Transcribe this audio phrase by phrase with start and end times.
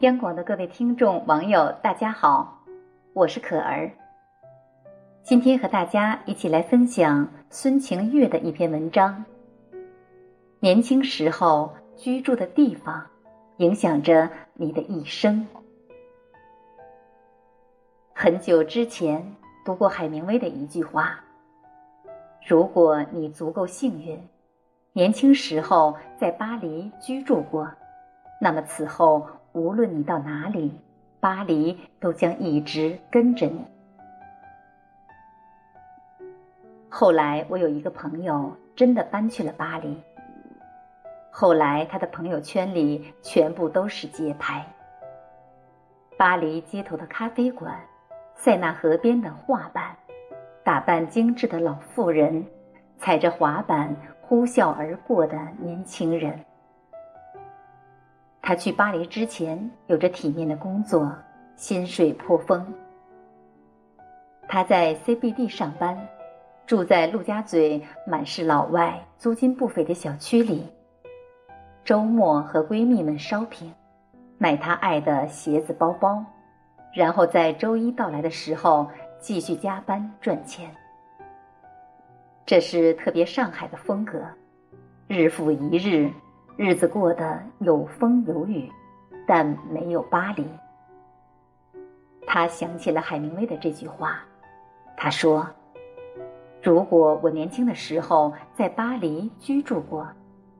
[0.00, 2.64] 央广的各位听众、网友，大家好，
[3.12, 3.90] 我是可儿。
[5.22, 9.22] 今天和大家一起来分享孙晴月的一篇文章。
[10.58, 13.06] 年轻时候居住的地方，
[13.58, 15.46] 影响着你的一生。
[18.14, 19.36] 很久之前
[19.66, 21.20] 读过海明威的一句话
[22.48, 24.18] ：“如果你足够幸运，
[24.94, 27.70] 年轻时候在巴黎居住过，
[28.40, 30.78] 那么此后。”无论你到哪里，
[31.18, 33.64] 巴黎都将一直跟着你。
[36.88, 40.00] 后来，我有一个朋友真的搬去了巴黎。
[41.30, 44.64] 后来，他的朋友圈里全部都是街拍：
[46.16, 47.80] 巴黎街头的咖啡馆，
[48.34, 49.96] 塞纳河边的画板，
[50.62, 52.44] 打扮精致的老妇人，
[52.98, 56.44] 踩着滑板呼啸而过的年轻人。
[58.50, 61.08] 他去巴黎之前有着体面的工作，
[61.54, 62.66] 薪水颇丰。
[64.48, 65.96] 他在 CBD 上班，
[66.66, 70.66] 住在陆家嘴满是老外、租金不菲的小区里。
[71.84, 73.70] 周末和闺蜜们 shopping，
[74.36, 76.24] 买她爱的鞋子、包包，
[76.92, 78.90] 然后在周一到来的时候
[79.20, 80.68] 继续加班赚钱。
[82.44, 84.20] 这是特别上海的风格，
[85.06, 86.10] 日复一日。
[86.62, 88.70] 日子过得有风有雨，
[89.26, 90.46] 但没有巴黎。
[92.26, 94.20] 他想起了海明威的这句话，
[94.94, 95.48] 他说
[96.62, 100.06] ：“如果我年轻的时候在巴黎居住过，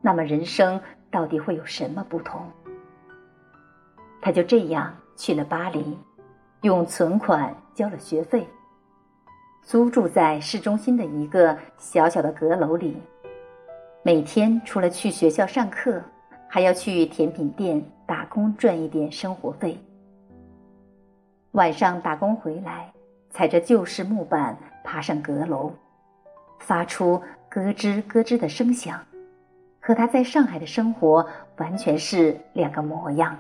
[0.00, 2.40] 那么人生到底会有什么不同？”
[4.22, 5.98] 他就这样去了巴黎，
[6.62, 8.48] 用存款交了学费，
[9.60, 12.96] 租住在市中心的一个小小的阁楼里。
[14.02, 16.02] 每天除了去学校上课，
[16.48, 19.78] 还要去甜品店打工赚一点生活费。
[21.50, 22.90] 晚上打工回来，
[23.28, 25.70] 踩着旧式木板爬上阁楼，
[26.60, 29.04] 发出咯吱咯吱的声响，
[29.80, 31.28] 和他在上海的生活
[31.58, 33.38] 完全是两个模样。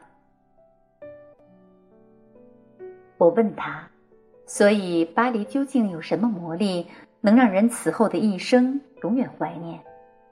[3.16, 3.88] 我问他，
[4.44, 6.86] 所以巴黎究竟有什么魔力，
[7.22, 9.80] 能让人此后的一生永远怀念？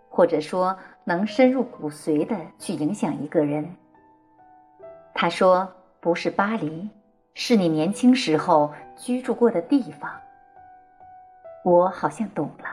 [0.09, 3.69] 或者说，能深入骨髓的去影响一个人。
[5.15, 5.69] 他说
[6.01, 6.89] ：“不是巴黎，
[7.35, 10.11] 是你年轻时候居住过的地方。”
[11.65, 12.65] 我好像懂了，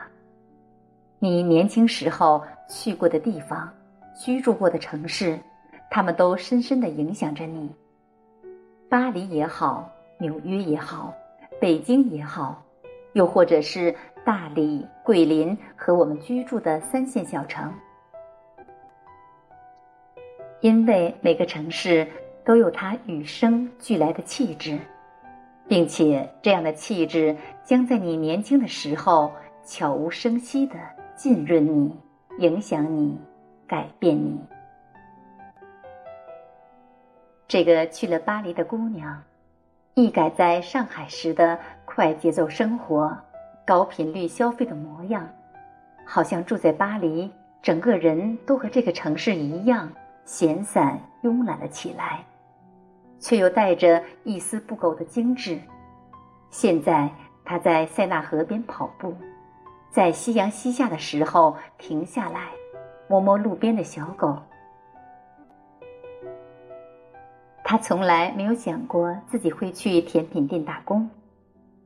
[1.18, 3.68] 你年轻时候去过的地方，
[4.14, 5.38] 居住过的城市，
[5.90, 7.70] 他们都深深的影响着你。
[8.88, 11.12] 巴黎也好，纽约也好，
[11.60, 12.62] 北京也好，
[13.16, 13.92] 又或者是。
[14.26, 17.72] 大理、桂林和我们居住的三线小城，
[20.60, 22.04] 因为每个城市
[22.44, 24.76] 都有它与生俱来的气质，
[25.68, 29.32] 并且这样的气质将在你年轻的时候
[29.64, 30.74] 悄无声息的
[31.14, 31.96] 浸润你、
[32.40, 33.16] 影响你、
[33.64, 34.40] 改变你。
[37.46, 39.22] 这个去了巴黎的姑娘，
[39.94, 41.56] 一改在上海时的
[41.86, 43.16] 快节奏生活。
[43.64, 45.28] 高频率消费的模样，
[46.04, 47.28] 好像住在巴黎，
[47.60, 49.90] 整个人都和这个城市一样
[50.24, 52.24] 闲散慵懒了起来，
[53.18, 55.58] 却又带着一丝不苟的精致。
[56.48, 57.10] 现在
[57.44, 59.12] 他在塞纳河边跑步，
[59.90, 62.50] 在夕阳西下的时候停下来，
[63.08, 64.38] 摸摸路边的小狗。
[67.64, 71.10] 他从来没有想过自己会去甜品店打工。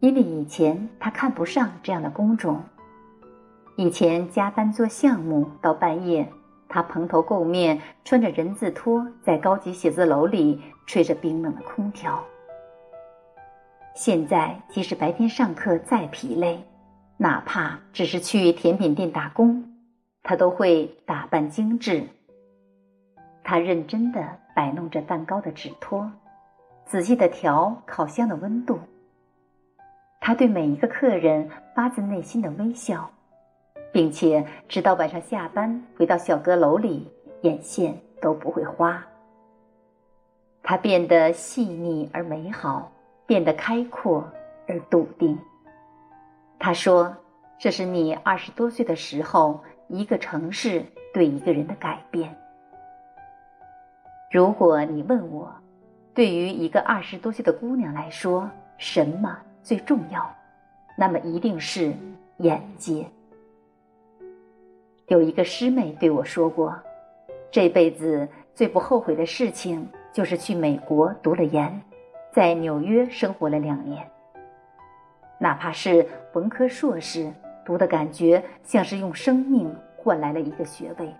[0.00, 2.62] 因为以前他看不上这样的工种，
[3.76, 6.26] 以前加班做项目到半夜，
[6.68, 12.24] 他蓬头垢面，穿着人字拖，在高级写字楼里吹着冰冷的空调。
[13.94, 16.64] 现在即使白天上课再疲累，
[17.18, 19.70] 哪怕只是去甜品店打工，
[20.22, 22.06] 他都会打扮精致。
[23.44, 26.10] 他认真地摆弄着蛋糕的纸托，
[26.86, 28.78] 仔细地调烤箱的温度。
[30.20, 33.10] 他对每一个客人发自内心的微笑，
[33.90, 39.02] 并且直到晚上下班回到小阁楼里，眼线都不会花。
[40.62, 42.92] 他变得细腻而美好，
[43.26, 44.30] 变得开阔
[44.68, 45.36] 而笃定。
[46.58, 47.16] 他说
[47.58, 50.84] ：“这是你二十多岁的时候，一个城市
[51.14, 52.36] 对一个人的改变。”
[54.30, 55.50] 如果你问我，
[56.12, 59.36] 对于一个二十多岁的姑娘来说，什么？
[59.62, 60.28] 最重要，
[60.96, 61.92] 那么一定是
[62.38, 63.06] 眼界。
[65.06, 66.76] 有一个师妹对我说过，
[67.50, 71.80] 这辈子最不后悔的事情就是去美国读了研，
[72.32, 74.08] 在纽约生活了两年。
[75.38, 77.32] 哪怕是文科硕士，
[77.64, 81.14] 读的感觉像是用生命换来了一个学位。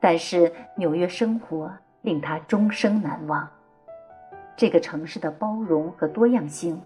[0.00, 1.70] 但是纽约生活
[2.00, 3.48] 令他终生难忘。
[4.56, 6.80] 这个城市的包容和多样性，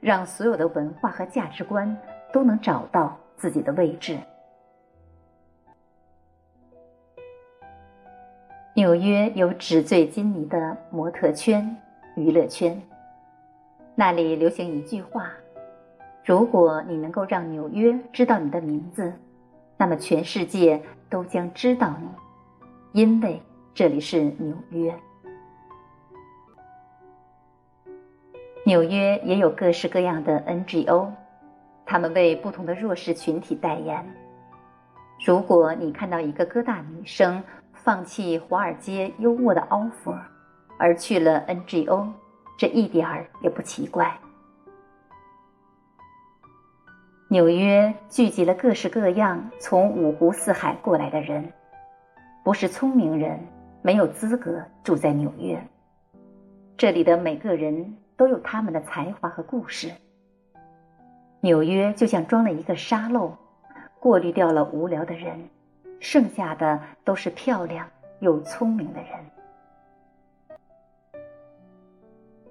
[0.00, 1.96] 让所有的文化和价值观
[2.32, 4.18] 都能找到自己的位置。
[8.74, 11.76] 纽约有纸醉金迷的模特圈、
[12.16, 12.80] 娱乐圈，
[13.94, 15.30] 那里流行一句话：
[16.24, 19.12] 如果你能够让纽约知道你的名字，
[19.76, 20.80] 那么全世界
[21.10, 23.42] 都将知道你，因为
[23.74, 24.94] 这里是纽约。
[28.70, 31.08] 纽约也有各式各样的 NGO，
[31.84, 34.08] 他们为不同的弱势群体代言。
[35.26, 40.16] 如果你看到一个哥大女生，放弃华尔街优渥的 offer，
[40.78, 42.12] 而去了 NGO，
[42.56, 44.16] 这一点儿也不奇怪。
[47.28, 51.52] 纽约聚集了各式各样从五湖四海过来的人，
[52.44, 53.36] 不是聪明人
[53.82, 55.60] 没有资格住在纽约。
[56.76, 59.90] 这里的每个人都有他们的才华和故事。
[61.40, 63.34] 纽约就像装了一个沙漏，
[63.98, 65.48] 过滤掉了无聊的人。
[66.00, 67.88] 剩下的都是漂亮
[68.18, 69.08] 又聪明的人。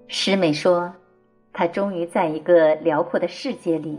[0.08, 0.92] 师美说
[1.54, 3.96] ：“她终于在一个辽阔的世界里，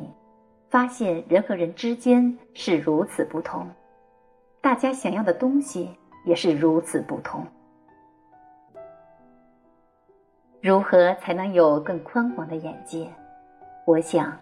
[0.70, 3.66] 发现人和人之间是如此不同，
[4.60, 5.90] 大家想要的东西
[6.26, 7.48] 也是如此不同。
[10.62, 13.08] 如何才能有更宽广的眼界？
[13.84, 14.38] 我想，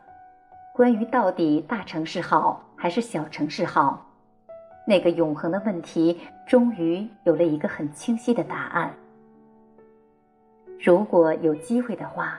[0.73, 4.05] 关于到底大城市好还是小城市好？”
[4.85, 8.91] 那个永恒的问题终于有了一个很清晰的答案。
[10.77, 12.37] 如果有机会的话，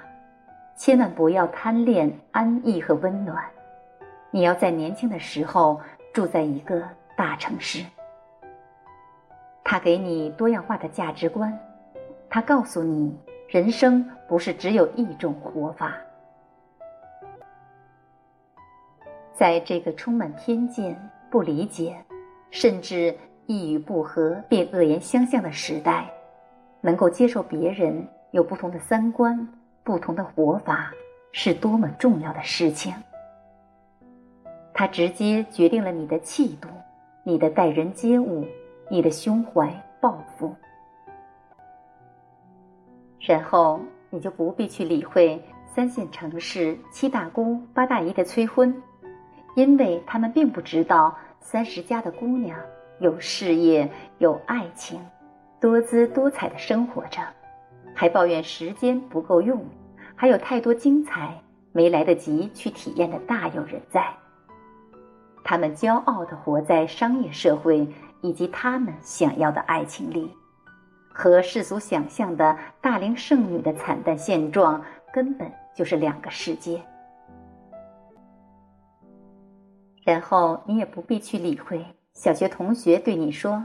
[0.76, 3.42] 千万不要贪恋安逸和温暖。
[4.30, 5.80] 你要在年轻的时候
[6.12, 6.82] 住在一个
[7.16, 7.82] 大城市，
[9.64, 11.58] 它给你多样化的价值观，
[12.28, 13.16] 它告诉你
[13.50, 15.92] 人生不是只有一种活法。
[19.34, 20.96] 在这个充满偏见、
[21.28, 21.96] 不理解。
[22.52, 23.16] 甚至
[23.46, 26.10] 一语不合便恶言相向的时代，
[26.80, 29.48] 能够接受别人有不同的三观、
[29.84, 30.92] 不同的活法，
[31.30, 32.92] 是多么重要的事情。
[34.74, 36.68] 它直接决定了你的气度、
[37.22, 38.44] 你的待人接物、
[38.88, 40.52] 你的胸怀抱负。
[43.20, 43.80] 然后
[44.10, 48.82] 你就不必去理会三线城市七大姑八大姨的催婚，
[49.54, 51.16] 因为他们并不知道。
[51.42, 52.60] 三十家的姑娘
[53.00, 55.00] 有事业，有爱情，
[55.58, 57.22] 多姿多彩的生活着，
[57.94, 59.64] 还抱怨时间不够用，
[60.14, 61.34] 还有太多精彩
[61.72, 64.06] 没来得及去体验的大有人在。
[65.42, 67.88] 他们骄傲地活在商业社会
[68.20, 70.30] 以及他们想要的爱情里，
[71.20, 74.82] 和世俗想象的大龄剩女的惨淡现状
[75.12, 76.80] 根本就是两个世界。
[80.02, 81.84] 然后你也不必去理会
[82.14, 83.62] 小学同学对你说，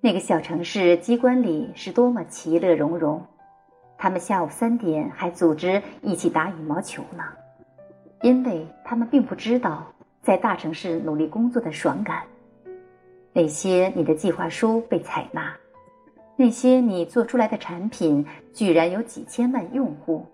[0.00, 3.20] 那个小城市机关里是多么其乐融融，
[3.98, 7.24] 他们下午三点还组织一起打羽毛球呢，
[8.22, 9.84] 因为他们并不知道
[10.22, 12.22] 在大城市努力工作的爽感。
[13.32, 15.52] 那些你的计划书被采纳，
[16.40, 20.24] 那些你做出来的产品居然有几千万用户，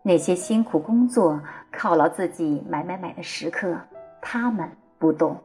[0.00, 3.76] 那些辛苦工作犒劳自己买买买的时刻。
[4.22, 5.36] 他们不懂，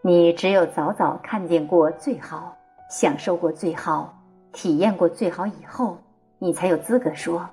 [0.00, 2.56] 你只有早早看见过最好，
[2.88, 4.18] 享受过最好，
[4.50, 5.98] 体验过最好以后，
[6.38, 7.46] 你才有资格说：“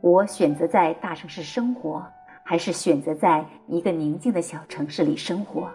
[0.00, 2.02] 我选择在大城市生活，
[2.42, 5.68] 还是选择在一个宁静的小城市里生活。”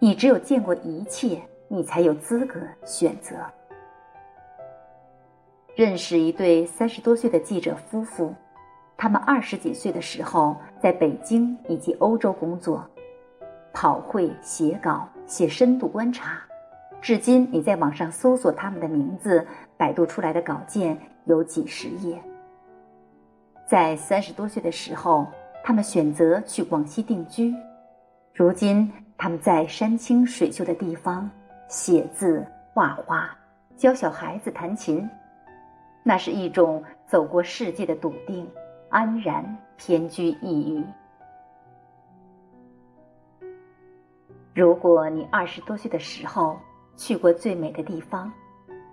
[0.00, 1.42] 你只有见过一切，
[1.74, 3.34] 你才有资格选择。
[5.74, 8.32] 认识一对三十多岁的记者夫妇。
[8.96, 12.88] 他们二十几岁的时候，在北京以及欧洲工作，
[13.72, 16.40] 跑会、写稿、写深度观察。
[17.02, 19.44] 至今，你在网上搜索他们的名字，
[19.76, 22.22] 百度出来的稿件有几十页。
[23.66, 25.26] 在三十多岁的时候，
[25.64, 27.52] 他们选择去广西定居。
[28.32, 31.28] 如今，他们在山清水秀的地方
[31.68, 33.36] 写字、画画、
[33.76, 35.08] 教小孩子弹琴。
[36.02, 38.48] 那是一种走过世界的笃定。
[38.90, 39.44] 安然
[39.76, 40.86] 偏居一隅。
[44.54, 46.56] 如果你二十多岁的时候
[46.94, 48.32] 去过最美的地方，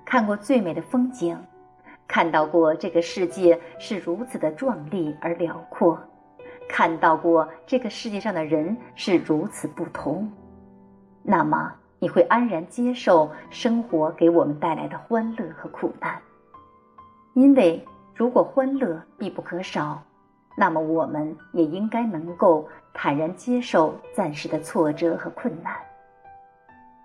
[0.04, 1.38] 看过最美的风景，
[2.08, 6.02] 看到过这个世界是如此的壮丽而辽阔，
[6.68, 10.28] 看到过这个世界上的人是如此不同，
[11.22, 11.72] 那么
[12.02, 16.20] 你会安然接受生活给我们带来的欢乐和苦难，
[17.36, 20.02] 因为如果欢乐必不可少。
[20.58, 25.74] 那么，我们也应该能够坦然接受暂时的挫折和困难。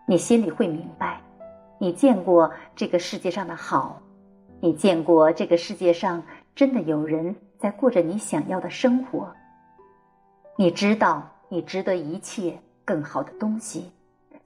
[0.06, 1.20] 你心里会明白，
[1.78, 4.00] 你见过这个世界上的好，
[4.60, 6.22] 你见过这个世界上
[6.54, 9.30] 真的有人在过着你想要的生活。
[10.56, 13.92] 你知道你值得一切更好的东西，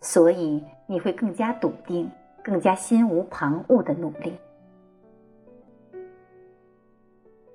[0.00, 2.11] 所以你会更加笃定，
[2.42, 4.33] 更加心无旁骛的努力。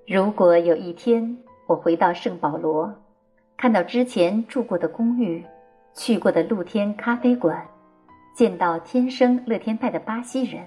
[0.08, 2.94] 如果有一天我回到圣保罗，
[3.58, 5.44] 看到之前住过的公寓，
[5.96, 7.66] 去过的露天咖啡馆，
[8.36, 10.62] 见到天生乐天派的巴西人，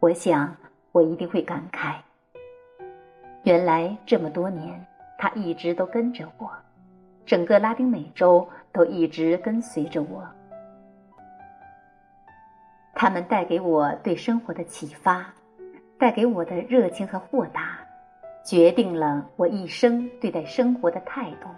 [0.00, 0.56] 我想
[0.90, 1.94] 我一定会感慨：
[3.44, 4.84] 原来这么多年，
[5.16, 6.50] 他一直都跟着我，
[7.24, 10.26] 整个拉丁美洲都一直跟随着我。
[13.00, 15.24] 他们带给我对生活的启发，
[15.96, 17.78] 带给我的热情和豁达。
[18.44, 21.48] 决定了我一生对待生活的态度，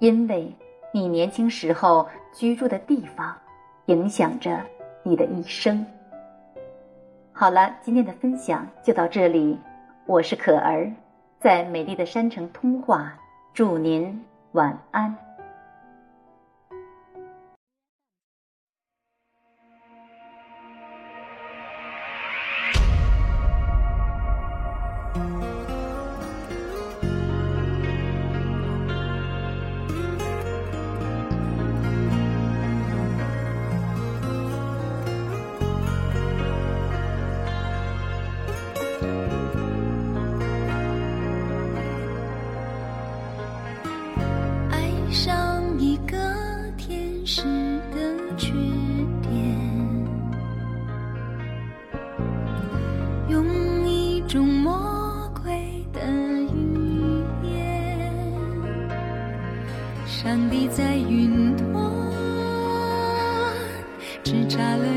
[0.00, 0.54] 因为
[0.92, 3.34] 你年轻时候居住的地方，
[3.86, 4.60] 影响着
[5.02, 5.86] 你的一生。
[7.32, 9.58] 好了，今天的分享就到这里，
[10.04, 10.92] 我是可儿，
[11.40, 13.14] 在美丽的山城通话，
[13.54, 15.27] 祝您晚安。
[60.78, 61.74] 在云端，
[64.22, 64.87] 只差了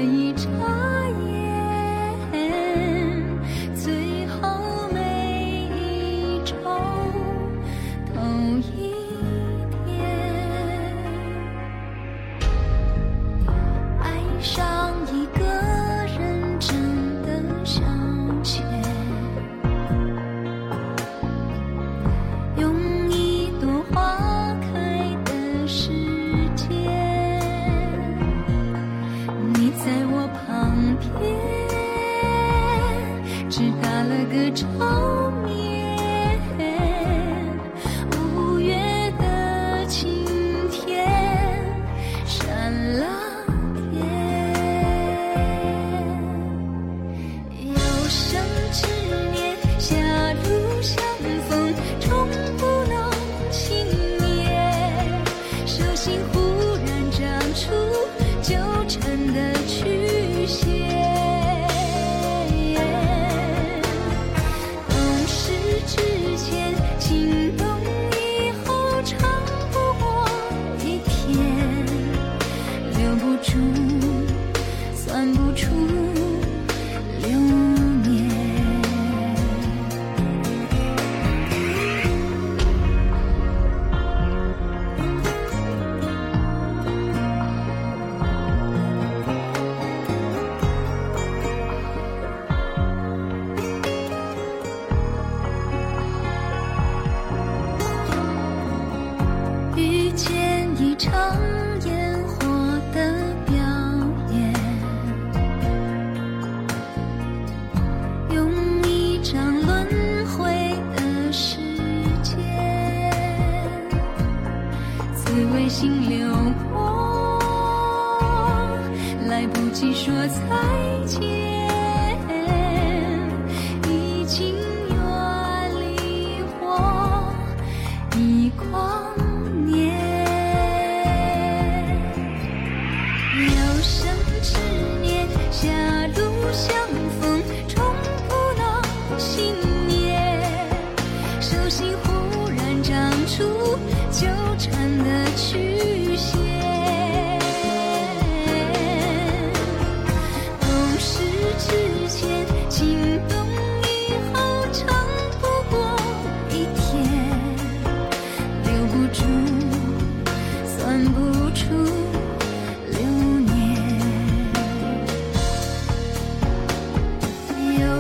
[120.22, 121.41] 说再见，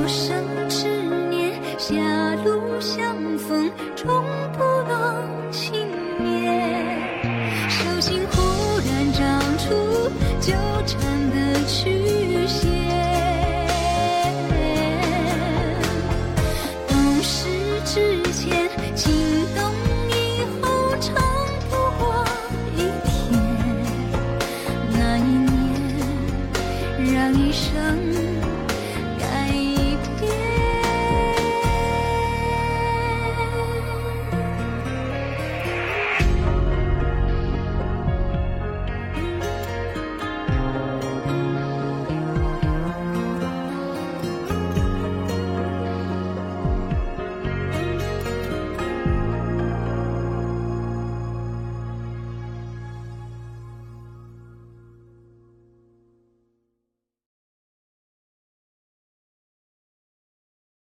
[0.01, 0.87] 浮生痴
[1.29, 1.61] 念。